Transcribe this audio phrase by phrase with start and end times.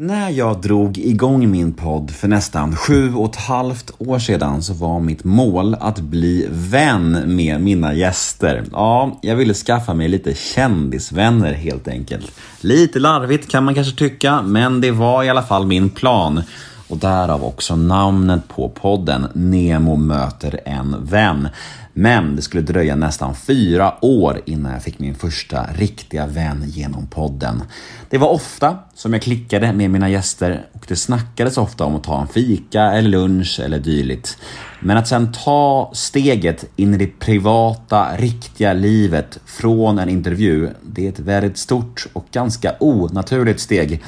[0.00, 4.74] När jag drog igång min podd för nästan sju och ett halvt år sedan så
[4.74, 8.64] var mitt mål att bli vän med mina gäster.
[8.72, 12.32] Ja, jag ville skaffa mig lite kändisvänner helt enkelt.
[12.60, 16.42] Lite larvigt kan man kanske tycka, men det var i alla fall min plan.
[16.88, 21.48] Och därav också namnet på podden, Nemo möter en vän.
[21.92, 27.06] Men det skulle dröja nästan fyra år innan jag fick min första riktiga vän genom
[27.06, 27.62] podden.
[28.10, 32.04] Det var ofta som jag klickade med mina gäster och det snackades ofta om att
[32.04, 34.38] ta en fika eller lunch eller dylikt.
[34.80, 41.06] Men att sen ta steget in i det privata, riktiga livet från en intervju, det
[41.06, 44.02] är ett väldigt stort och ganska onaturligt steg.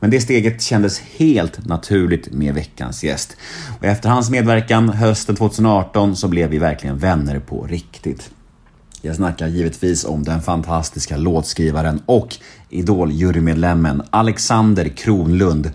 [0.00, 3.36] Men det steget kändes helt naturligt med veckans gäst.
[3.78, 8.30] Och efter hans medverkan hösten 2018 så blev vi verkligen vänner på riktigt.
[9.02, 12.36] Jag snackar givetvis om den fantastiska låtskrivaren och
[12.70, 15.70] Idol-jurymedlemmen Alexander Kronlund.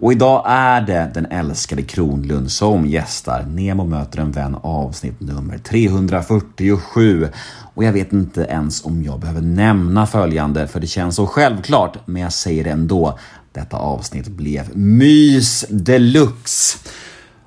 [0.00, 5.58] Och idag är det den älskade Kronlund som gästar Nemo möter en vän avsnitt nummer
[5.58, 7.28] 347.
[7.74, 11.98] Och jag vet inte ens om jag behöver nämna följande för det känns så självklart,
[12.04, 13.18] men jag säger det ändå.
[13.56, 16.78] Detta avsnitt blev mys deluxe.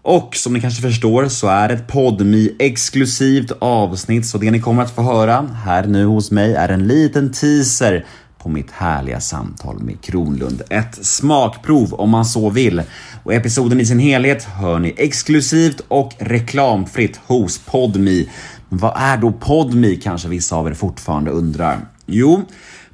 [0.01, 4.59] Och som ni kanske förstår så är det ett podmi exklusivt avsnitt så det ni
[4.59, 8.05] kommer att få höra här nu hos mig är en liten teaser
[8.37, 10.61] på mitt härliga samtal med Kronlund.
[10.69, 12.81] Ett smakprov om man så vill.
[13.23, 18.29] Och episoden i sin helhet hör ni exklusivt och reklamfritt hos Podmi.
[18.69, 21.77] Vad är då Podmi kanske vissa av er fortfarande undrar?
[22.05, 22.45] Jo,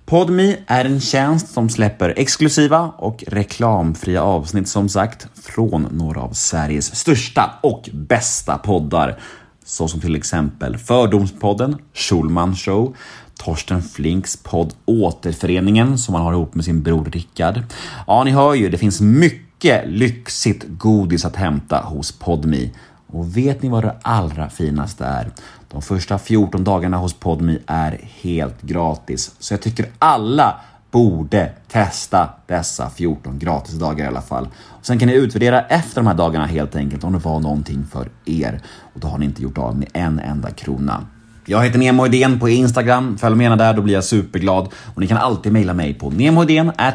[0.05, 6.33] Podmi är en tjänst som släpper exklusiva och reklamfria avsnitt som sagt från några av
[6.33, 9.19] Sveriges största och bästa poddar.
[9.65, 12.95] Så som till exempel Fördomspodden, Schulman Show,
[13.37, 17.61] Torsten Flinks podd Återföreningen som han har ihop med sin bror Rickard.
[18.07, 22.71] Ja, ni hör ju, det finns mycket lyxigt godis att hämta hos Podmi.
[23.15, 25.31] Och vet ni vad det allra finaste är?
[25.71, 29.35] De första 14 dagarna hos Podmi är helt gratis.
[29.39, 30.55] Så jag tycker alla
[30.91, 34.49] borde testa dessa 14 gratisdagar i alla fall.
[34.63, 37.85] Och sen kan ni utvärdera efter de här dagarna helt enkelt om det var någonting
[37.91, 38.61] för er.
[38.93, 41.05] Och då har ni inte gjort av med en enda krona.
[41.47, 43.17] Jag heter Nemo Idén på Instagram.
[43.17, 44.69] Följ med där, då blir jag superglad.
[44.95, 46.13] Och ni kan alltid mejla mig på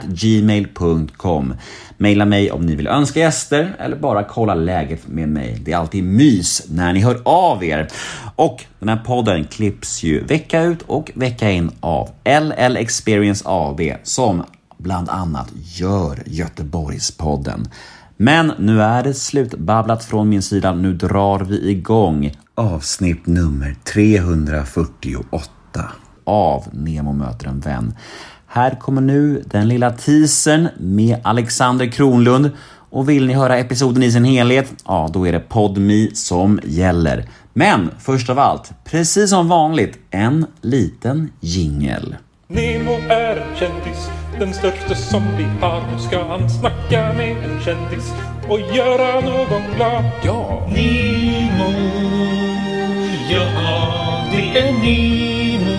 [0.09, 1.55] gmail.com.
[1.97, 5.59] Mejla mig om ni vill önska gäster eller bara kolla läget med mig.
[5.65, 7.89] Det är alltid mys när ni hör av er.
[8.37, 13.81] Och den här podden klipps ju vecka ut och vecka in av LL Experience AB
[14.03, 14.45] som
[14.79, 17.69] bland annat gör Göteborgspodden.
[18.23, 20.75] Men nu är det slutbabblat från min sida.
[20.75, 25.83] Nu drar vi igång avsnitt nummer 348
[26.25, 27.95] av Nemo möter en vän.
[28.47, 32.51] Här kommer nu den lilla teasern med Alexander Kronlund.
[32.91, 37.29] Och vill ni höra episoden i sin helhet, ja då är det Podmi som gäller.
[37.53, 42.17] Men först av allt, precis som vanligt, en liten jingel.
[42.53, 45.83] Nemo är en kändis, den största som vi har.
[45.93, 48.13] Nu ska han snacka med en kändis
[48.49, 50.05] och göra någon glad.
[50.25, 50.67] Ja!
[50.69, 51.71] Nemo,
[53.31, 53.45] ja
[54.33, 55.77] det är Nemo.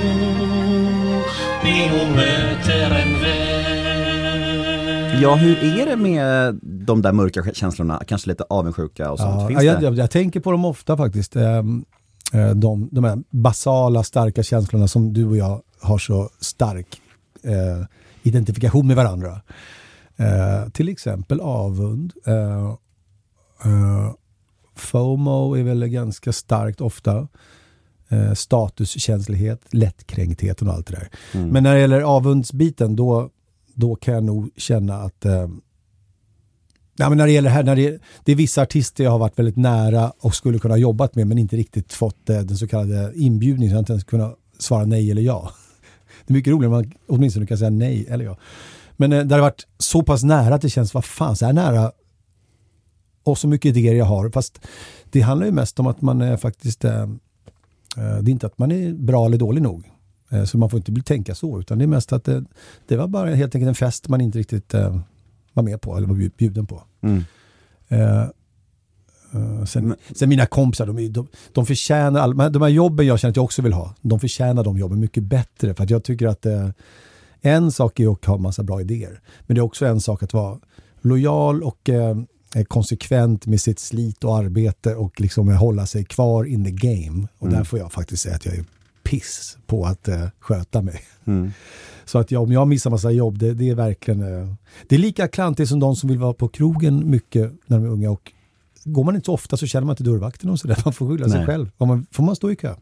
[1.63, 5.21] Nemo möter en vän.
[5.21, 8.01] Ja, hur är det med de där mörka känslorna?
[8.07, 9.41] Kanske lite avundsjuka och sånt?
[9.41, 9.85] Ja, Finns jag, det?
[9.85, 11.35] jag, jag tänker på dem ofta faktiskt.
[11.35, 11.85] Ehm,
[12.33, 17.01] eh, De, de här basala, starka känslorna som du och jag har så stark
[17.43, 17.85] eh,
[18.23, 19.41] identifikation med varandra.
[20.15, 22.13] Eh, till exempel avund.
[22.25, 22.75] Eh,
[23.65, 24.11] eh,
[24.75, 27.27] FOMO är väl ganska starkt ofta.
[28.09, 31.09] Eh, statuskänslighet, lättkränkthet och allt det där.
[31.51, 33.29] Men när det gäller avundsbiten, då,
[33.73, 35.47] då kan jag nog känna att eh,
[36.97, 39.39] Ja, men när det gäller här, när det, det är vissa artister jag har varit
[39.39, 42.67] väldigt nära och skulle kunna ha jobbat med men inte riktigt fått eh, den så
[42.67, 45.51] kallade inbjudningen så jag har inte ens kunnat svara nej eller ja.
[46.25, 48.37] Det är mycket roligare om man åtminstone kan säga nej eller ja.
[48.97, 51.45] Men eh, där det har varit så pass nära att det känns, vad fan, så
[51.45, 51.91] här nära
[53.23, 54.29] och så mycket idéer jag har.
[54.29, 54.59] Fast
[55.11, 57.07] det handlar ju mest om att man är faktiskt, eh, eh,
[57.95, 59.91] det är inte att man är bra eller dålig nog.
[60.29, 62.43] Eh, så man får inte bli tänka så, utan det är mest att det,
[62.87, 64.99] det var bara helt enkelt en fest man inte riktigt eh,
[65.53, 66.83] var med på eller var bjud- bjuden på.
[67.01, 67.23] Mm.
[69.33, 73.19] Eh, eh, sen, sen mina kompisar, de, de, de förtjänar, all, de här jobben jag
[73.19, 75.73] känner att jag också vill ha, de förtjänar de jobben mycket bättre.
[75.73, 76.69] För att jag tycker att eh,
[77.41, 80.33] en sak är att ha massa bra idéer, men det är också en sak att
[80.33, 80.59] vara
[81.01, 82.17] lojal och eh,
[82.67, 87.27] konsekvent med sitt slit och arbete och liksom hålla sig kvar in the game.
[87.39, 88.65] Och där får jag faktiskt säga att jag är
[89.03, 91.01] piss på att eh, sköta mig.
[92.05, 94.21] Så att jag, om jag missar massa jobb, det, det är verkligen...
[94.21, 94.53] eh,
[94.87, 97.89] Det är lika klantigt som de som vill vara på krogen mycket när de är
[97.89, 98.31] unga och
[98.83, 100.77] går man inte så ofta så känner man inte dörrvakten och sådär.
[100.85, 101.71] Man får skylla sig själv.
[101.77, 102.75] Får man, får man stå i kö?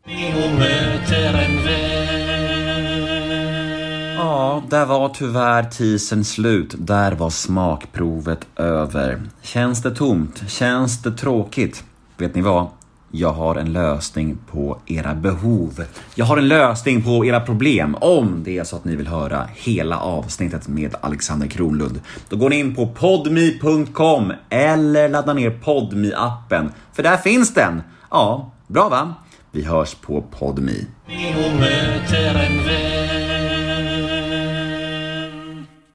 [4.18, 6.76] Ja, där var tyvärr tisen slut.
[6.78, 9.22] Där var smakprovet över.
[9.42, 10.44] Känns det tomt?
[10.48, 11.84] Känns det tråkigt?
[12.18, 12.68] Vet ni vad?
[13.12, 15.84] Jag har en lösning på era behov.
[16.16, 19.48] Jag har en lösning på era problem om det är så att ni vill höra
[19.56, 22.02] hela avsnittet med Alexander Kronlund.
[22.30, 27.82] Då går ni in på podmi.com eller laddar ner podmi-appen, för där finns den.
[28.12, 29.14] Ja, bra va?
[29.52, 30.88] Vi hörs på podmi.